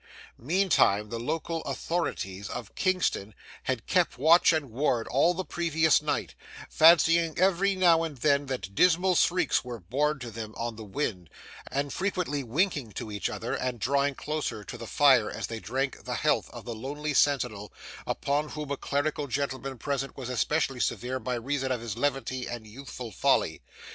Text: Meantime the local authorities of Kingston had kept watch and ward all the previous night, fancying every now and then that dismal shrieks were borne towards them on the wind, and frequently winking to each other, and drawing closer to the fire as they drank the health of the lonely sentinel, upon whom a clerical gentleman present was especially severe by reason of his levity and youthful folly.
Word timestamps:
Meantime 0.39 1.09
the 1.09 1.19
local 1.19 1.61
authorities 1.61 2.49
of 2.49 2.73
Kingston 2.73 3.35
had 3.65 3.85
kept 3.85 4.17
watch 4.17 4.51
and 4.51 4.71
ward 4.71 5.07
all 5.07 5.35
the 5.35 5.45
previous 5.45 6.01
night, 6.01 6.33
fancying 6.71 7.37
every 7.37 7.75
now 7.75 8.01
and 8.01 8.17
then 8.17 8.47
that 8.47 8.73
dismal 8.73 9.13
shrieks 9.13 9.63
were 9.63 9.79
borne 9.79 10.17
towards 10.17 10.35
them 10.35 10.55
on 10.57 10.75
the 10.75 10.83
wind, 10.83 11.29
and 11.69 11.93
frequently 11.93 12.43
winking 12.43 12.91
to 12.93 13.11
each 13.11 13.29
other, 13.29 13.53
and 13.53 13.79
drawing 13.79 14.15
closer 14.15 14.63
to 14.63 14.75
the 14.75 14.87
fire 14.87 15.29
as 15.29 15.45
they 15.45 15.59
drank 15.59 16.03
the 16.03 16.15
health 16.15 16.49
of 16.49 16.65
the 16.65 16.73
lonely 16.73 17.13
sentinel, 17.13 17.71
upon 18.07 18.49
whom 18.49 18.71
a 18.71 18.77
clerical 18.77 19.27
gentleman 19.27 19.77
present 19.77 20.17
was 20.17 20.29
especially 20.29 20.79
severe 20.79 21.19
by 21.19 21.35
reason 21.35 21.71
of 21.71 21.79
his 21.79 21.95
levity 21.95 22.47
and 22.49 22.65
youthful 22.65 23.11
folly. 23.11 23.61